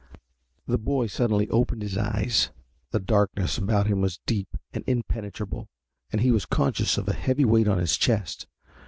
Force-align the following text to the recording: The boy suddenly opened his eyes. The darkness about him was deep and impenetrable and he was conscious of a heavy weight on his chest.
The 0.65 0.79
boy 0.79 1.05
suddenly 1.05 1.47
opened 1.49 1.83
his 1.83 1.95
eyes. 1.95 2.49
The 2.89 2.99
darkness 2.99 3.59
about 3.59 3.85
him 3.85 4.01
was 4.01 4.19
deep 4.25 4.47
and 4.73 4.83
impenetrable 4.87 5.67
and 6.11 6.21
he 6.21 6.31
was 6.31 6.47
conscious 6.47 6.97
of 6.97 7.07
a 7.07 7.13
heavy 7.13 7.45
weight 7.45 7.67
on 7.67 7.77
his 7.77 7.95
chest. 7.97 8.47